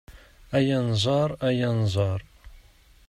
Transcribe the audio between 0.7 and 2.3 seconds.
Anẓar, ay Anẓar